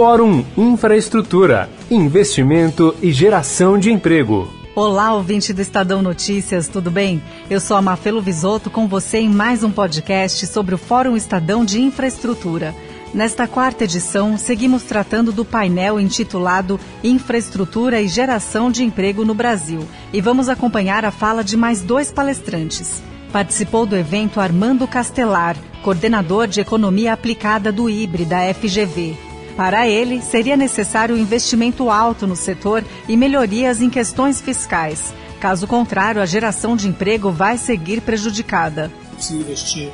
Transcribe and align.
Fórum 0.00 0.42
Infraestrutura, 0.56 1.68
Investimento 1.90 2.96
e 3.02 3.12
Geração 3.12 3.78
de 3.78 3.92
Emprego. 3.92 4.48
Olá, 4.74 5.12
ouvinte 5.12 5.52
do 5.52 5.60
Estadão 5.60 6.00
Notícias, 6.00 6.68
tudo 6.68 6.90
bem? 6.90 7.22
Eu 7.50 7.60
sou 7.60 7.76
a 7.76 7.82
Mafelo 7.82 8.22
Visoto 8.22 8.70
com 8.70 8.88
você 8.88 9.18
em 9.18 9.28
mais 9.28 9.62
um 9.62 9.70
podcast 9.70 10.46
sobre 10.46 10.74
o 10.74 10.78
Fórum 10.78 11.18
Estadão 11.18 11.66
de 11.66 11.82
Infraestrutura. 11.82 12.74
Nesta 13.12 13.46
quarta 13.46 13.84
edição, 13.84 14.38
seguimos 14.38 14.84
tratando 14.84 15.32
do 15.32 15.44
painel 15.44 16.00
intitulado 16.00 16.80
Infraestrutura 17.04 18.00
e 18.00 18.08
Geração 18.08 18.70
de 18.70 18.82
Emprego 18.82 19.22
no 19.22 19.34
Brasil 19.34 19.86
e 20.14 20.20
vamos 20.22 20.48
acompanhar 20.48 21.04
a 21.04 21.10
fala 21.10 21.44
de 21.44 21.58
mais 21.58 21.82
dois 21.82 22.10
palestrantes. 22.10 23.02
Participou 23.30 23.84
do 23.84 23.94
evento 23.94 24.40
Armando 24.40 24.88
Castelar, 24.88 25.58
coordenador 25.82 26.46
de 26.46 26.58
Economia 26.58 27.12
Aplicada 27.12 27.70
do 27.70 27.90
IBRE 27.90 28.24
da 28.24 28.38
FGV. 28.54 29.29
Para 29.60 29.86
ele, 29.86 30.22
seria 30.22 30.56
necessário 30.56 31.18
investimento 31.18 31.90
alto 31.90 32.26
no 32.26 32.34
setor 32.34 32.82
e 33.06 33.14
melhorias 33.14 33.82
em 33.82 33.90
questões 33.90 34.40
fiscais. 34.40 35.12
Caso 35.38 35.66
contrário, 35.66 36.22
a 36.22 36.24
geração 36.24 36.74
de 36.74 36.88
emprego 36.88 37.30
vai 37.30 37.58
seguir 37.58 38.00
prejudicada. 38.00 38.90
Se 39.18 39.34
investir 39.34 39.90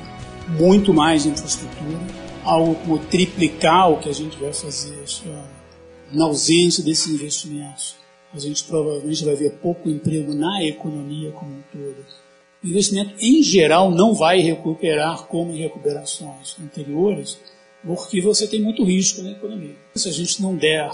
muito 0.50 0.94
mais 0.94 1.26
em 1.26 1.30
infraestrutura, 1.30 1.98
algo 2.44 2.76
como 2.76 2.98
triplicar 3.06 3.90
o 3.90 3.98
que 3.98 4.08
a 4.08 4.14
gente 4.14 4.38
vai 4.38 4.52
fazer 4.52 5.04
na 6.12 6.26
ausência 6.26 6.84
desses 6.84 7.12
investimentos. 7.12 7.96
A 8.32 8.38
gente 8.38 8.62
provavelmente 8.62 9.24
vai 9.24 9.34
ver 9.34 9.50
pouco 9.54 9.90
emprego 9.90 10.32
na 10.32 10.62
economia 10.62 11.32
como 11.32 11.50
um 11.50 11.62
todo. 11.72 12.06
O 12.62 12.68
investimento, 12.68 13.16
em 13.20 13.42
geral, 13.42 13.90
não 13.90 14.14
vai 14.14 14.38
recuperar 14.38 15.24
como 15.24 15.50
em 15.50 15.58
recuperações 15.58 16.54
anteriores, 16.62 17.36
porque 17.84 18.20
você 18.20 18.46
tem 18.46 18.60
muito 18.60 18.84
risco 18.84 19.22
na 19.22 19.32
economia. 19.32 19.76
Se 19.94 20.08
a 20.08 20.12
gente 20.12 20.42
não 20.42 20.56
der 20.56 20.90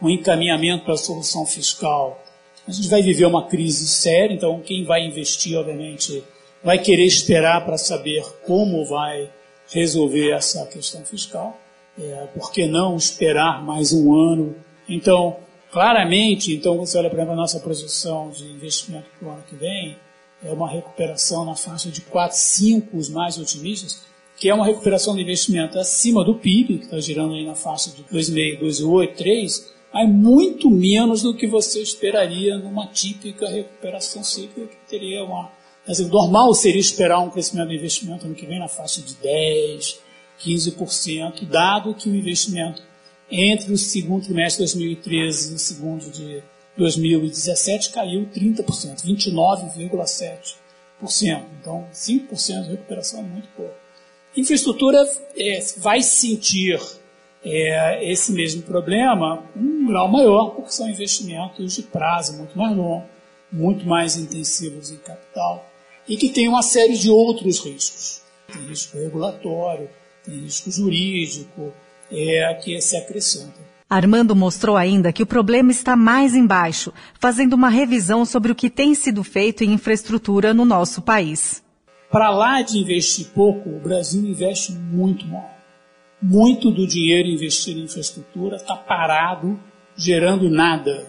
um 0.00 0.08
encaminhamento 0.08 0.84
para 0.84 0.94
a 0.94 0.98
solução 0.98 1.44
fiscal, 1.44 2.22
a 2.66 2.70
gente 2.72 2.88
vai 2.88 3.02
viver 3.02 3.26
uma 3.26 3.46
crise 3.46 3.86
séria, 3.86 4.34
então 4.34 4.60
quem 4.60 4.84
vai 4.84 5.04
investir, 5.04 5.58
obviamente, 5.58 6.22
vai 6.62 6.78
querer 6.78 7.04
esperar 7.04 7.64
para 7.64 7.76
saber 7.76 8.24
como 8.46 8.86
vai 8.86 9.30
resolver 9.72 10.30
essa 10.30 10.66
questão 10.66 11.04
fiscal. 11.04 11.58
É, 11.98 12.28
por 12.34 12.52
que 12.52 12.66
não 12.66 12.96
esperar 12.96 13.62
mais 13.64 13.92
um 13.92 14.14
ano? 14.14 14.54
Então, 14.88 15.38
claramente, 15.70 16.54
então 16.54 16.76
você 16.76 16.98
olha 16.98 17.10
para 17.10 17.22
a 17.22 17.36
nossa 17.36 17.60
projeção 17.60 18.30
de 18.30 18.44
investimento 18.44 19.06
para 19.18 19.28
o 19.28 19.32
ano 19.32 19.42
que 19.48 19.56
vem, 19.56 19.96
é 20.42 20.50
uma 20.52 20.68
recuperação 20.68 21.44
na 21.44 21.54
faixa 21.54 21.90
de 21.90 22.00
4, 22.00 22.36
5 22.36 22.96
os 22.96 23.08
mais 23.08 23.38
otimistas, 23.38 24.02
que 24.40 24.48
é 24.48 24.54
uma 24.54 24.64
recuperação 24.64 25.14
do 25.14 25.20
investimento 25.20 25.78
acima 25.78 26.24
do 26.24 26.34
PIB, 26.34 26.78
que 26.78 26.84
está 26.84 26.98
girando 26.98 27.34
aí 27.34 27.44
na 27.44 27.54
faixa 27.54 27.90
de 27.90 28.02
2,5, 28.04 28.60
2,8, 28.60 29.14
3, 29.14 29.72
mas 29.92 30.08
muito 30.08 30.70
menos 30.70 31.20
do 31.20 31.36
que 31.36 31.46
você 31.46 31.82
esperaria 31.82 32.56
numa 32.56 32.86
típica 32.86 33.46
recuperação 33.46 34.24
cíclica, 34.24 34.68
que 34.68 34.76
teria 34.88 35.22
uma. 35.22 35.52
Assim, 35.86 36.08
normal 36.08 36.54
seria 36.54 36.80
esperar 36.80 37.20
um 37.20 37.28
crescimento 37.28 37.68
do 37.68 37.74
investimento 37.74 38.24
ano 38.24 38.34
que 38.34 38.46
vem 38.46 38.58
na 38.58 38.68
faixa 38.68 39.02
de 39.02 39.14
10, 39.16 40.00
15%, 40.42 41.44
dado 41.44 41.92
que 41.92 42.08
o 42.08 42.16
investimento 42.16 42.82
entre 43.30 43.70
o 43.74 43.76
segundo 43.76 44.24
trimestre 44.24 44.64
de 44.64 44.72
2013 44.72 45.52
e 45.52 45.54
o 45.54 45.58
segundo 45.58 46.10
de 46.10 46.42
2017 46.78 47.90
caiu 47.90 48.26
30%, 48.34 49.04
29,7%. 49.04 51.44
Então, 51.60 51.86
5% 51.92 52.62
de 52.62 52.70
recuperação 52.70 53.20
é 53.20 53.22
muito 53.22 53.48
pouco. 53.54 53.79
Infraestrutura 54.36 54.98
é, 55.36 55.64
vai 55.78 56.02
sentir 56.02 56.80
é, 57.44 58.10
esse 58.10 58.32
mesmo 58.32 58.62
problema 58.62 59.42
um 59.56 59.86
grau 59.86 60.08
maior, 60.08 60.50
porque 60.50 60.70
são 60.70 60.88
investimentos 60.88 61.74
de 61.74 61.82
prazo 61.82 62.36
muito 62.36 62.56
mais 62.56 62.76
longo, 62.76 63.06
muito 63.50 63.86
mais 63.86 64.16
intensivos 64.16 64.90
em 64.90 64.96
capital, 64.96 65.68
e 66.08 66.16
que 66.16 66.28
tem 66.28 66.48
uma 66.48 66.62
série 66.62 66.96
de 66.96 67.10
outros 67.10 67.64
riscos. 67.64 68.22
Tem 68.52 68.62
risco 68.62 68.96
regulatório, 68.96 69.88
tem 70.24 70.34
risco 70.40 70.70
jurídico, 70.70 71.72
é, 72.10 72.54
que 72.62 72.80
se 72.80 72.96
acrescentam. 72.96 73.70
Armando 73.88 74.36
mostrou 74.36 74.76
ainda 74.76 75.12
que 75.12 75.22
o 75.22 75.26
problema 75.26 75.72
está 75.72 75.96
mais 75.96 76.34
embaixo, 76.36 76.92
fazendo 77.18 77.54
uma 77.54 77.68
revisão 77.68 78.24
sobre 78.24 78.52
o 78.52 78.54
que 78.54 78.70
tem 78.70 78.94
sido 78.94 79.24
feito 79.24 79.64
em 79.64 79.72
infraestrutura 79.72 80.54
no 80.54 80.64
nosso 80.64 81.02
país. 81.02 81.60
Para 82.10 82.30
lá 82.30 82.60
de 82.60 82.76
investir 82.76 83.28
pouco, 83.28 83.70
o 83.70 83.78
Brasil 83.78 84.26
investe 84.26 84.72
muito 84.72 85.26
mal. 85.26 85.48
Muito 86.20 86.70
do 86.70 86.86
dinheiro 86.86 87.28
investido 87.28 87.78
em 87.78 87.84
infraestrutura 87.84 88.56
está 88.56 88.76
parado, 88.76 89.58
gerando 89.96 90.50
nada. 90.50 91.06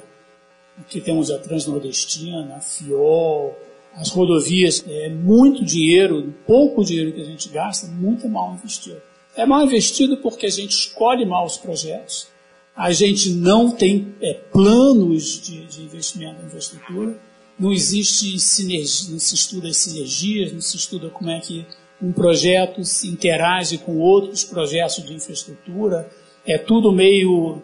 Aqui 0.78 1.02
temos 1.02 1.32
a 1.32 1.40
Transnordestina, 1.40 2.56
a 2.56 2.62
FIOL, 2.62 3.58
as 3.96 4.10
rodovias. 4.10 4.86
É 4.88 5.10
muito 5.10 5.66
dinheiro, 5.66 6.34
pouco 6.46 6.86
dinheiro 6.86 7.12
que 7.12 7.22
a 7.22 7.26
gente 7.26 7.50
gasta, 7.50 7.88
muito 7.88 8.30
mal 8.30 8.54
investido. 8.54 9.02
É 9.36 9.46
mal 9.46 9.64
investido 9.64 10.18
porque 10.18 10.46
a 10.46 10.52
gente 10.52 10.72
escolhe 10.72 11.26
mal 11.26 11.46
os 11.46 11.58
projetos, 11.58 12.28
a 12.76 12.92
gente 12.92 13.32
não 13.32 13.72
tem 13.72 14.14
é, 14.22 14.34
planos 14.34 15.42
de, 15.42 15.66
de 15.66 15.82
investimento 15.84 16.42
em 16.42 16.46
infraestrutura 16.46 17.20
não 17.62 17.72
existe 17.72 18.40
sinergia, 18.40 19.12
não 19.12 19.20
se 19.20 19.36
estuda 19.36 19.68
as 19.68 19.78
sinergias, 19.78 20.52
não 20.52 20.60
se 20.60 20.76
estuda 20.76 21.12
como 21.12 21.30
é 21.30 21.40
que 21.40 21.64
um 22.02 22.12
projeto 22.12 22.84
se 22.84 23.08
interage 23.08 23.78
com 23.78 24.00
outros 24.00 24.44
projetos 24.44 25.06
de 25.06 25.14
infraestrutura, 25.14 26.10
é 26.44 26.58
tudo 26.58 26.92
meio 26.92 27.62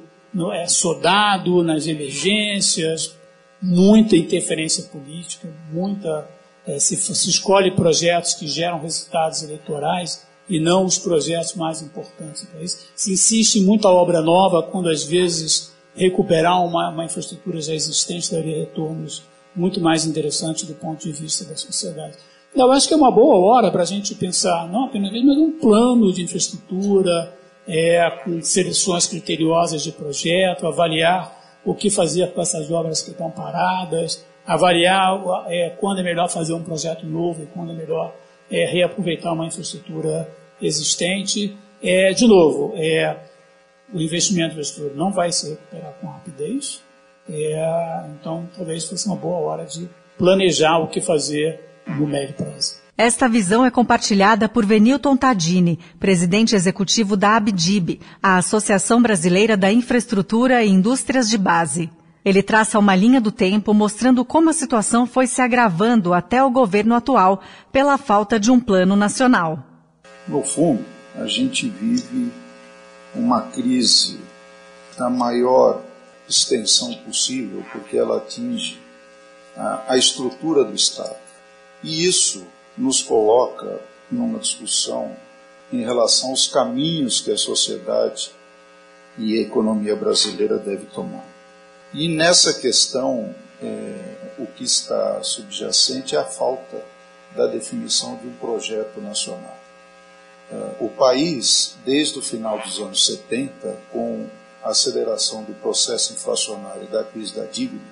é, 0.53 0.67
sodado 0.67 1.63
nas 1.63 1.87
emergências, 1.87 3.15
muita 3.59 4.15
interferência 4.15 4.83
política, 4.83 5.51
muita 5.71 6.29
é, 6.67 6.77
se, 6.77 6.95
se 6.95 7.29
escolhe 7.31 7.71
projetos 7.71 8.35
que 8.35 8.47
geram 8.47 8.79
resultados 8.79 9.41
eleitorais 9.41 10.27
e 10.47 10.59
não 10.59 10.85
os 10.85 10.99
projetos 10.99 11.55
mais 11.55 11.81
importantes 11.81 12.43
do 12.43 12.51
país. 12.51 12.87
Se 12.95 13.13
insiste 13.13 13.55
em 13.55 13.63
muita 13.63 13.89
obra 13.89 14.21
nova, 14.21 14.61
quando 14.61 14.89
às 14.89 15.03
vezes 15.03 15.73
recuperar 15.95 16.63
uma, 16.63 16.91
uma 16.91 17.05
infraestrutura 17.05 17.59
já 17.59 17.73
existente 17.73 18.31
daria 18.31 18.59
retornos 18.59 19.23
muito 19.57 19.81
mais 19.81 20.05
interessante 20.05 20.65
do 20.65 20.75
ponto 20.75 21.03
de 21.03 21.11
vista 21.11 21.43
da 21.43 21.55
sociedade. 21.55 22.15
Eu 22.55 22.71
acho 22.71 22.87
que 22.87 22.93
é 22.93 22.97
uma 22.97 23.11
boa 23.11 23.35
hora 23.37 23.71
para 23.71 23.81
a 23.81 23.85
gente 23.85 24.15
pensar, 24.15 24.69
não 24.71 24.85
apenas 24.85 25.11
mas 25.11 25.37
um 25.37 25.51
plano 25.51 26.13
de 26.13 26.23
infraestrutura, 26.23 27.33
é, 27.67 28.09
com 28.23 28.41
seleções 28.41 29.05
criteriosas 29.05 29.83
de 29.83 29.91
projeto, 29.91 30.65
avaliar 30.65 31.59
o 31.65 31.75
que 31.75 31.89
fazer 31.89 32.31
com 32.31 32.41
essas 32.41 32.71
obras 32.71 33.01
que 33.01 33.11
estão 33.11 33.29
paradas, 33.29 34.25
avaliar 34.45 35.21
é, 35.47 35.71
quando 35.71 35.99
é 35.99 36.03
melhor 36.03 36.29
fazer 36.29 36.53
um 36.53 36.63
projeto 36.63 37.05
novo 37.05 37.43
e 37.43 37.45
quando 37.47 37.71
é 37.71 37.75
melhor 37.75 38.15
é, 38.49 38.65
reaproveitar 38.65 39.33
uma 39.33 39.45
infraestrutura 39.45 40.29
existente. 40.61 41.57
É, 41.83 42.13
de 42.13 42.25
novo, 42.25 42.73
é, 42.75 43.17
o 43.93 43.99
investimento 43.99 44.49
em 44.49 44.51
infraestrutura 44.51 44.95
não 44.95 45.11
vai 45.11 45.31
se 45.31 45.49
recuperar 45.49 45.93
com 45.99 46.07
rapidez, 46.07 46.81
é, 47.29 48.05
então, 48.19 48.47
talvez 48.55 48.85
fosse 48.85 49.05
uma 49.07 49.15
boa 49.15 49.37
hora 49.37 49.65
de 49.65 49.89
planejar 50.17 50.77
o 50.79 50.87
que 50.87 51.01
fazer 51.01 51.59
no 51.85 52.07
médio 52.07 52.35
prazo. 52.35 52.75
Esta 52.97 53.29
visão 53.29 53.63
é 53.63 53.69
compartilhada 53.69 54.49
por 54.49 54.65
Venilton 54.65 55.15
Tadini, 55.15 55.77
presidente 55.99 56.55
executivo 56.55 57.15
da 57.15 57.35
ABDIB, 57.35 57.99
a 58.23 58.37
Associação 58.37 58.99
Brasileira 59.01 59.55
da 59.55 59.71
Infraestrutura 59.71 60.63
e 60.63 60.69
Indústrias 60.69 61.29
de 61.29 61.37
Base. 61.37 61.91
Ele 62.25 62.41
traça 62.41 62.79
uma 62.79 62.95
linha 62.95 63.21
do 63.21 63.31
tempo 63.31 63.73
mostrando 63.73 64.25
como 64.25 64.49
a 64.49 64.53
situação 64.53 65.05
foi 65.05 65.27
se 65.27 65.41
agravando 65.41 66.13
até 66.13 66.43
o 66.43 66.49
governo 66.49 66.95
atual 66.95 67.39
pela 67.71 67.97
falta 67.97 68.39
de 68.39 68.51
um 68.51 68.59
plano 68.59 68.95
nacional. 68.95 69.63
No 70.27 70.41
fundo, 70.41 70.83
a 71.15 71.27
gente 71.27 71.69
vive 71.69 72.31
uma 73.15 73.41
crise 73.43 74.19
da 74.97 75.09
maior 75.09 75.83
extensão 76.29 76.93
possível, 76.95 77.63
porque 77.71 77.97
ela 77.97 78.17
atinge 78.17 78.79
a, 79.55 79.93
a 79.93 79.97
estrutura 79.97 80.63
do 80.63 80.75
Estado. 80.75 81.15
E 81.83 82.05
isso 82.05 82.45
nos 82.77 83.01
coloca 83.01 83.79
numa 84.11 84.39
discussão 84.39 85.15
em 85.71 85.83
relação 85.83 86.29
aos 86.29 86.47
caminhos 86.47 87.19
que 87.19 87.31
a 87.31 87.37
sociedade 87.37 88.31
e 89.17 89.37
a 89.37 89.41
economia 89.41 89.95
brasileira 89.95 90.57
deve 90.57 90.85
tomar. 90.87 91.25
E 91.93 92.07
nessa 92.07 92.53
questão, 92.53 93.33
é, 93.61 94.15
o 94.37 94.45
que 94.45 94.63
está 94.63 95.21
subjacente 95.23 96.15
é 96.15 96.19
a 96.19 96.25
falta 96.25 96.83
da 97.35 97.47
definição 97.47 98.15
de 98.17 98.27
um 98.27 98.33
projeto 98.33 99.01
nacional. 99.01 99.57
É, 100.51 100.75
o 100.79 100.89
país, 100.89 101.75
desde 101.85 102.19
o 102.19 102.21
final 102.21 102.59
dos 102.59 102.79
anos 102.79 103.05
70, 103.05 103.77
com 103.91 104.27
a 104.63 104.69
aceleração 104.69 105.43
do 105.43 105.53
processo 105.55 106.13
inflacionário 106.13 106.83
e 106.83 106.87
da 106.87 107.03
crise 107.03 107.35
da 107.35 107.45
dívida, 107.45 107.85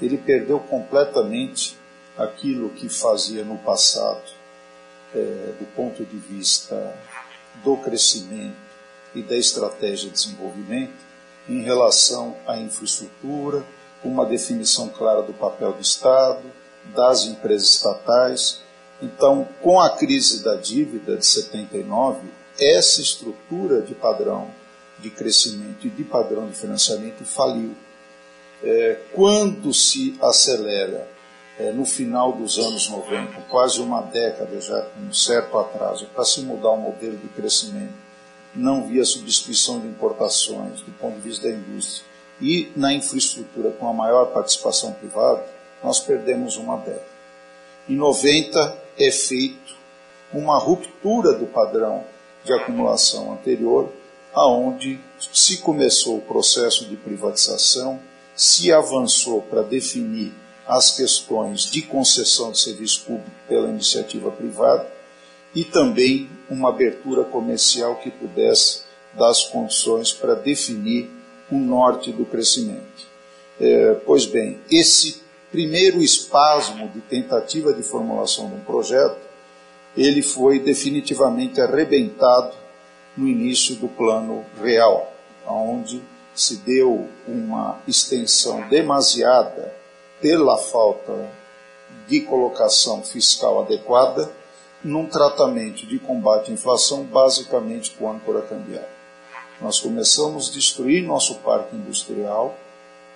ele 0.00 0.18
perdeu 0.18 0.58
completamente 0.58 1.76
aquilo 2.16 2.70
que 2.70 2.88
fazia 2.88 3.44
no 3.44 3.58
passado, 3.58 4.22
é, 5.14 5.18
do 5.58 5.66
ponto 5.74 6.04
de 6.04 6.16
vista 6.16 6.94
do 7.62 7.76
crescimento 7.76 8.56
e 9.14 9.22
da 9.22 9.36
estratégia 9.36 10.08
de 10.08 10.14
desenvolvimento, 10.14 11.12
em 11.48 11.62
relação 11.62 12.36
à 12.46 12.56
infraestrutura, 12.56 13.64
uma 14.04 14.24
definição 14.24 14.88
clara 14.88 15.22
do 15.22 15.32
papel 15.32 15.72
do 15.72 15.80
Estado, 15.80 16.42
das 16.94 17.24
empresas 17.24 17.68
estatais. 17.68 18.60
Então, 19.00 19.46
com 19.60 19.80
a 19.80 19.90
crise 19.96 20.42
da 20.42 20.56
dívida 20.56 21.16
de 21.16 21.26
79, 21.26 22.20
essa 22.58 23.00
estrutura 23.00 23.82
de 23.82 23.94
padrão 23.94 24.50
de 25.02 25.10
crescimento 25.10 25.86
e 25.86 25.90
de 25.90 26.04
padrão 26.04 26.46
de 26.46 26.56
financiamento 26.56 27.24
faliu. 27.24 27.74
É, 28.62 29.00
quando 29.12 29.74
se 29.74 30.16
acelera 30.22 31.08
é, 31.58 31.72
no 31.72 31.84
final 31.84 32.32
dos 32.32 32.58
anos 32.58 32.88
90, 32.88 33.42
quase 33.50 33.80
uma 33.80 34.00
década 34.02 34.60
já 34.60 34.80
com 34.82 35.00
um 35.00 35.12
certo 35.12 35.58
atraso, 35.58 36.06
para 36.14 36.24
se 36.24 36.40
mudar 36.40 36.70
o 36.70 36.76
modelo 36.76 37.16
de 37.16 37.28
crescimento, 37.28 37.92
não 38.54 38.86
via 38.86 39.04
substituição 39.04 39.80
de 39.80 39.88
importações 39.88 40.80
do 40.82 40.92
ponto 40.92 41.16
de 41.16 41.28
vista 41.28 41.48
da 41.48 41.54
indústria 41.54 42.06
e 42.40 42.70
na 42.76 42.92
infraestrutura 42.92 43.70
com 43.72 43.88
a 43.88 43.92
maior 43.92 44.26
participação 44.26 44.92
privada, 44.92 45.44
nós 45.82 46.00
perdemos 46.00 46.56
uma 46.56 46.76
década. 46.76 47.12
Em 47.88 47.96
90 47.96 48.78
é 48.98 49.10
feito 49.10 49.74
uma 50.32 50.58
ruptura 50.58 51.32
do 51.32 51.46
padrão 51.46 52.04
de 52.44 52.52
acumulação 52.52 53.32
anterior, 53.32 53.92
aonde 54.34 54.98
se 55.32 55.58
começou 55.58 56.18
o 56.18 56.22
processo 56.22 56.86
de 56.86 56.96
privatização, 56.96 58.00
se 58.34 58.72
avançou 58.72 59.42
para 59.42 59.62
definir 59.62 60.32
as 60.66 60.96
questões 60.96 61.70
de 61.70 61.82
concessão 61.82 62.52
de 62.52 62.58
serviço 62.58 63.04
público 63.04 63.30
pela 63.48 63.68
iniciativa 63.68 64.30
privada 64.30 64.90
e 65.54 65.64
também 65.64 66.30
uma 66.48 66.70
abertura 66.70 67.24
comercial 67.24 67.96
que 67.96 68.10
pudesse 68.10 68.82
dar 69.12 69.28
as 69.28 69.44
condições 69.44 70.12
para 70.12 70.34
definir 70.34 71.10
o 71.50 71.58
norte 71.58 72.10
do 72.10 72.24
crescimento. 72.24 73.12
É, 73.60 73.94
pois 74.06 74.24
bem, 74.24 74.58
esse 74.70 75.20
primeiro 75.50 76.02
espasmo 76.02 76.88
de 76.88 77.00
tentativa 77.02 77.74
de 77.74 77.82
formulação 77.82 78.48
de 78.48 78.54
um 78.54 78.60
projeto, 78.60 79.18
ele 79.94 80.22
foi 80.22 80.58
definitivamente 80.58 81.60
arrebentado 81.60 82.61
no 83.16 83.28
início 83.28 83.76
do 83.76 83.88
plano 83.88 84.44
real, 84.62 85.12
onde 85.46 86.02
se 86.34 86.56
deu 86.56 87.08
uma 87.26 87.80
extensão 87.86 88.68
demasiada 88.68 89.74
pela 90.20 90.56
falta 90.56 91.30
de 92.08 92.20
colocação 92.20 93.02
fiscal 93.02 93.60
adequada 93.60 94.30
num 94.82 95.06
tratamento 95.06 95.86
de 95.86 95.98
combate 95.98 96.50
à 96.50 96.54
inflação 96.54 97.04
basicamente 97.04 97.92
com 97.92 98.10
âncora 98.10 98.42
cambial. 98.42 98.88
Nós 99.60 99.78
começamos 99.78 100.48
a 100.48 100.52
destruir 100.52 101.02
nosso 101.02 101.36
parque 101.36 101.76
industrial 101.76 102.56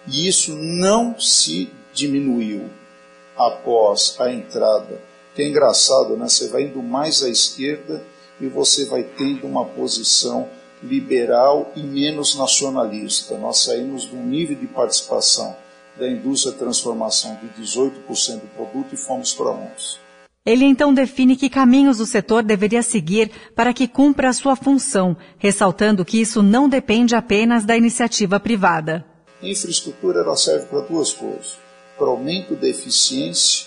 e 0.06 0.28
isso 0.28 0.54
não 0.54 1.18
se 1.18 1.72
diminuiu 1.92 2.70
após 3.36 4.16
a 4.20 4.30
entrada. 4.30 5.00
Que 5.34 5.42
é 5.42 5.48
engraçado, 5.48 6.16
né? 6.16 6.28
Você 6.28 6.48
vai 6.48 6.62
indo 6.62 6.82
mais 6.82 7.22
à 7.22 7.28
esquerda 7.28 8.02
e 8.40 8.46
você 8.48 8.86
vai 8.86 9.02
tendo 9.02 9.46
uma 9.46 9.64
posição 9.64 10.48
liberal 10.82 11.72
e 11.74 11.82
menos 11.82 12.36
nacionalista. 12.36 13.36
Nós 13.38 13.58
saímos 13.58 14.02
de 14.02 14.14
um 14.14 14.24
nível 14.26 14.56
de 14.56 14.66
participação 14.66 15.56
da 15.98 16.08
indústria 16.08 16.52
de 16.52 16.58
transformação 16.58 17.38
de 17.42 17.62
18% 17.62 18.40
do 18.40 18.46
produto 18.54 18.94
e 18.94 18.96
fomos 18.96 19.32
para 19.32 19.46
11%. 19.46 19.98
Ele 20.44 20.64
então 20.64 20.94
define 20.94 21.34
que 21.34 21.50
caminhos 21.50 21.98
o 21.98 22.06
setor 22.06 22.44
deveria 22.44 22.82
seguir 22.82 23.32
para 23.56 23.74
que 23.74 23.88
cumpra 23.88 24.28
a 24.28 24.32
sua 24.32 24.54
função, 24.54 25.16
ressaltando 25.38 26.04
que 26.04 26.20
isso 26.20 26.40
não 26.40 26.68
depende 26.68 27.16
apenas 27.16 27.64
da 27.64 27.76
iniciativa 27.76 28.38
privada. 28.38 29.04
A 29.42 29.46
infraestrutura 29.46 30.20
ela 30.20 30.36
serve 30.36 30.66
para 30.66 30.82
duas 30.82 31.12
coisas: 31.12 31.58
para 31.98 32.06
aumento 32.06 32.54
da 32.54 32.68
eficiência 32.68 33.66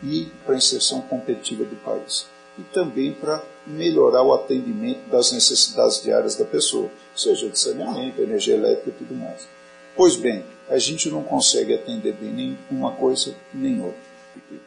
e 0.00 0.28
para 0.44 0.54
a 0.54 0.58
inserção 0.58 1.00
competitiva 1.00 1.64
do 1.64 1.74
país. 1.76 2.26
E 2.58 2.62
também 2.64 3.12
para 3.12 3.42
melhorar 3.66 4.22
o 4.22 4.34
atendimento 4.34 5.08
das 5.08 5.32
necessidades 5.32 6.02
diárias 6.02 6.34
da 6.36 6.44
pessoa, 6.44 6.90
seja 7.16 7.48
de 7.48 7.58
saneamento, 7.58 8.20
energia 8.20 8.54
elétrica 8.54 8.90
e 8.90 8.92
tudo 8.92 9.14
mais. 9.14 9.48
Pois 9.96 10.16
bem, 10.16 10.44
a 10.68 10.78
gente 10.78 11.10
não 11.10 11.22
consegue 11.22 11.74
atender 11.74 12.14
bem 12.14 12.30
nem 12.30 12.58
uma 12.70 12.92
coisa 12.92 13.34
nem 13.52 13.80
outra. 13.82 14.00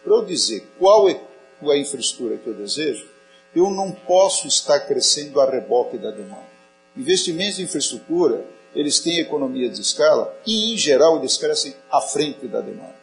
Para 0.04 0.16
eu 0.16 0.26
dizer 0.26 0.68
qual 0.78 1.10
é 1.10 1.20
a 1.64 1.78
infraestrutura 1.78 2.38
que 2.38 2.48
eu 2.48 2.54
desejo, 2.54 3.08
eu 3.56 3.70
não 3.70 3.92
posso 3.92 4.48
estar 4.48 4.82
crescendo 4.82 5.40
a 5.40 5.50
reboque 5.50 5.98
da 5.98 6.12
demanda. 6.12 6.56
Investimentos 6.96 7.60
em 7.60 7.64
infraestrutura, 7.64 8.46
eles 8.74 9.00
têm 9.00 9.20
economia 9.20 9.70
de 9.70 9.82
escala 9.82 10.36
e, 10.46 10.74
em 10.74 10.78
geral, 10.78 11.18
eles 11.18 11.38
crescem 11.38 11.74
à 11.90 12.02
frente 12.02 12.48
da 12.48 12.60
demanda. 12.62 12.96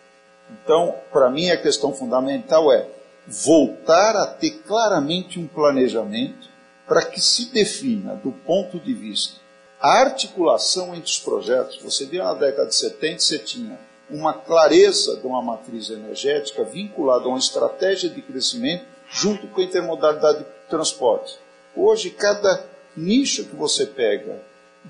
Então, 0.51 0.95
para 1.11 1.31
mim, 1.31 1.51
a 1.51 1.57
questão 1.57 1.93
fundamental 1.93 2.71
é 2.71 2.87
voltar 3.27 4.17
a 4.17 4.27
ter 4.27 4.63
claramente 4.67 5.39
um 5.39 5.47
planejamento 5.47 6.51
para 6.87 7.05
que 7.05 7.21
se 7.21 7.47
defina, 7.53 8.15
do 8.17 8.33
ponto 8.33 8.79
de 8.79 8.93
vista, 8.93 9.41
a 9.81 10.01
articulação 10.01 10.95
entre 10.95 11.11
os 11.11 11.19
projetos. 11.19 11.81
Você 11.83 12.07
vê 12.07 12.19
na 12.19 12.35
década 12.35 12.69
de 12.69 12.75
70, 12.75 13.19
você 13.19 13.39
tinha 13.39 13.79
uma 14.11 14.35
clareza 14.35 15.17
de 15.17 15.27
uma 15.27 15.43
matriz 15.43 15.91
energética 15.91 16.65
vinculada 16.65 17.25
a 17.25 17.29
uma 17.29 17.39
estratégia 17.39 18.11
de 18.11 18.21
crescimento 18.21 18.85
junto 19.09 19.47
com 19.49 19.61
a 19.61 19.65
intermodalidade 19.65 20.41
de 20.41 20.45
transporte. 20.69 21.39
Hoje, 21.75 22.11
cada 22.11 22.65
nicho 22.97 23.45
que 23.45 23.57
você 23.57 23.87
pega 23.87 24.43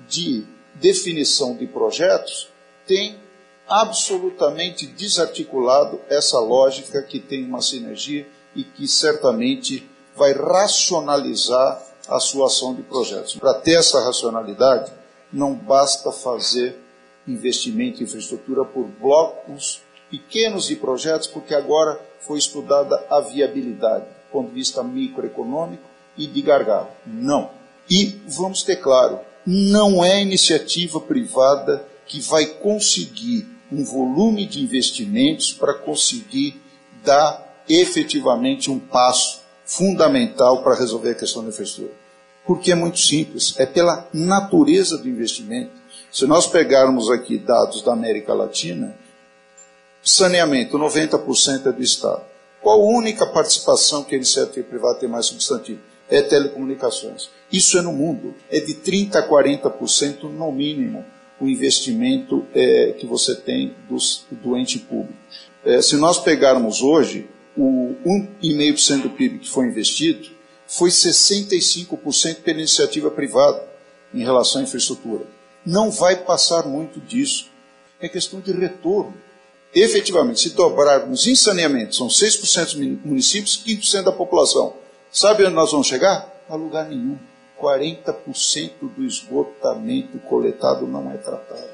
de 0.07 0.43
definição 0.75 1.55
de 1.55 1.67
projetos 1.67 2.49
tem 2.85 3.17
absolutamente 3.81 4.85
desarticulado 4.85 5.99
essa 6.07 6.39
lógica 6.39 7.01
que 7.01 7.19
tem 7.19 7.43
uma 7.43 7.61
sinergia 7.61 8.27
e 8.55 8.63
que 8.63 8.87
certamente 8.87 9.89
vai 10.15 10.31
racionalizar 10.31 11.81
a 12.07 12.19
sua 12.19 12.47
ação 12.47 12.75
de 12.75 12.83
projetos. 12.83 13.35
Para 13.35 13.55
ter 13.55 13.79
essa 13.79 13.99
racionalidade, 14.03 14.91
não 15.31 15.55
basta 15.55 16.11
fazer 16.11 16.79
investimento 17.27 18.01
em 18.01 18.03
infraestrutura 18.03 18.63
por 18.63 18.85
blocos 18.85 19.81
pequenos 20.11 20.67
de 20.67 20.75
projetos, 20.75 21.27
porque 21.27 21.55
agora 21.55 21.99
foi 22.19 22.37
estudada 22.37 23.03
a 23.09 23.21
viabilidade, 23.21 24.05
do 24.05 24.31
ponto 24.31 24.49
de 24.49 24.55
vista 24.55 24.83
microeconômico 24.83 25.83
e 26.15 26.27
de 26.27 26.41
gargalo. 26.43 26.89
Não. 27.07 27.49
E 27.89 28.21
vamos 28.27 28.61
ter 28.61 28.75
claro, 28.75 29.19
não 29.43 30.05
é 30.05 30.21
iniciativa 30.21 31.01
privada 31.01 31.87
que 32.05 32.21
vai 32.21 32.45
conseguir 32.45 33.52
um 33.73 33.83
volume 33.83 34.45
de 34.45 34.61
investimentos 34.61 35.51
para 35.51 35.73
conseguir 35.73 36.61
dar 37.03 37.63
efetivamente 37.67 38.69
um 38.69 38.79
passo 38.79 39.41
fundamental 39.65 40.61
para 40.61 40.75
resolver 40.75 41.11
a 41.11 41.15
questão 41.15 41.41
da 41.41 41.49
infraestrutura. 41.49 41.93
Porque 42.45 42.71
é 42.71 42.75
muito 42.75 42.99
simples, 42.99 43.55
é 43.57 43.65
pela 43.65 44.07
natureza 44.13 44.97
do 44.97 45.07
investimento 45.07 45.71
se 46.13 46.27
nós 46.27 46.45
pegarmos 46.45 47.09
aqui 47.09 47.39
dados 47.39 47.81
da 47.81 47.91
América 47.91 48.35
Latina, 48.35 48.95
saneamento, 50.03 50.77
90% 50.77 51.65
é 51.65 51.71
do 51.71 51.81
Estado. 51.81 52.21
Qual 52.61 52.79
a 52.79 52.97
única 52.97 53.25
participação 53.25 54.03
que 54.03 54.13
a 54.13 54.17
iniciativa 54.17 54.67
privada 54.67 54.99
tem 54.99 55.09
mais 55.09 55.25
substantivo? 55.25 55.79
É 56.07 56.21
telecomunicações. 56.21 57.31
Isso 57.51 57.79
é 57.79 57.81
no 57.81 57.91
mundo. 57.91 58.35
É 58.51 58.59
de 58.59 58.75
30% 58.75 59.15
a 59.15 59.27
40% 59.27 60.23
no 60.23 60.51
mínimo 60.51 61.03
o 61.43 61.49
investimento 61.49 62.45
é, 62.53 62.93
que 62.97 63.05
você 63.05 63.35
tem 63.35 63.75
dos, 63.89 64.25
do 64.31 64.57
ente 64.57 64.79
público. 64.79 65.13
É, 65.65 65.81
se 65.81 65.95
nós 65.95 66.17
pegarmos 66.17 66.81
hoje, 66.81 67.27
o 67.55 67.95
1,5% 68.41 69.03
do 69.03 69.09
PIB 69.09 69.39
que 69.39 69.49
foi 69.49 69.67
investido 69.67 70.29
foi 70.67 70.89
65% 70.89 72.41
pela 72.41 72.59
iniciativa 72.59 73.11
privada 73.11 73.63
em 74.13 74.23
relação 74.23 74.61
à 74.61 74.63
infraestrutura 74.63 75.25
não 75.65 75.89
vai 75.89 76.17
passar 76.17 76.67
muito 76.67 76.99
disso. 76.99 77.49
É 77.99 78.09
questão 78.09 78.39
de 78.39 78.51
retorno. 78.51 79.13
Efetivamente, 79.73 80.41
se 80.41 80.49
dobrarmos 80.51 81.25
em 81.25 81.35
saneamento, 81.35 81.95
são 81.95 82.07
6% 82.07 82.65
dos 82.65 82.75
municípios, 83.05 83.63
15% 83.65 84.03
da 84.03 84.11
população. 84.11 84.75
Sabe 85.11 85.45
onde 85.45 85.55
nós 85.55 85.71
vamos 85.71 85.87
chegar? 85.87 86.31
A 86.49 86.55
lugar 86.55 86.87
nenhum. 86.89 87.17
40% 87.63 88.71
do 88.95 89.05
esgotamento 89.05 90.19
coletado 90.19 90.85
não 90.85 91.09
é 91.09 91.17
tratado. 91.17 91.71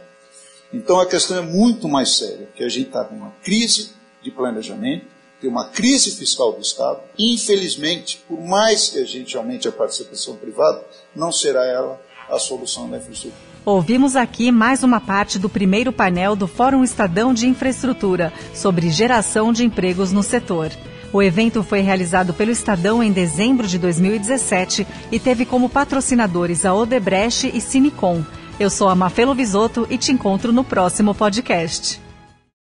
Então 0.72 1.00
a 1.00 1.08
questão 1.08 1.38
é 1.38 1.41
muito 1.41 1.89
mais 1.89 2.15
séria, 2.17 2.46
porque 2.46 2.63
a 2.63 2.69
gente 2.69 2.88
está 2.88 3.03
com 3.03 3.15
uma 3.15 3.34
crise 3.43 3.93
de 4.22 4.29
planejamento, 4.29 5.08
tem 5.41 5.50
uma 5.50 5.69
crise 5.69 6.15
fiscal 6.15 6.53
do 6.53 6.62
Estado. 6.62 7.00
Infelizmente, 7.17 8.24
por 8.27 8.39
mais 8.39 8.89
que 8.89 9.00
a 9.00 9.05
gente 9.05 9.36
aumente 9.36 9.67
a 9.67 9.72
participação 9.72 10.36
privada, 10.36 10.84
não 11.15 11.31
será 11.31 11.65
ela 11.65 12.00
a 12.29 12.38
solução 12.38 12.89
da 12.89 12.98
infraestrutura. 12.98 13.50
Ouvimos 13.65 14.15
aqui 14.15 14.51
mais 14.51 14.84
uma 14.84 15.00
parte 15.00 15.39
do 15.39 15.50
primeiro 15.50 15.91
painel 15.91 16.36
do 16.36 16.48
Fórum 16.48 16.84
Estadão 16.84 17.34
de 17.34 17.48
Infraestrutura 17.48 18.31
sobre 18.53 18.89
geração 18.89 19.51
de 19.51 19.65
empregos 19.65 20.12
no 20.12 20.22
setor. 20.22 20.69
O 21.11 21.23
evento 21.23 21.63
foi 21.63 21.81
realizado 21.81 22.33
pelo 22.33 22.51
Estadão 22.51 23.01
em 23.01 23.11
dezembro 23.11 23.67
de 23.67 23.79
2017 23.79 24.85
e 25.11 25.19
teve 25.19 25.43
como 25.43 25.69
patrocinadores 25.69 26.65
a 26.65 26.73
Odebrecht 26.73 27.49
e 27.51 27.59
Cinecom. 27.59 28.23
Eu 28.59 28.69
sou 28.69 28.89
a 28.89 28.95
Mafelo 28.95 29.33
Visoto 29.33 29.87
e 29.89 29.97
te 29.97 30.11
encontro 30.11 30.51
no 30.51 30.63
próximo 30.63 31.15
podcast. 31.15 31.99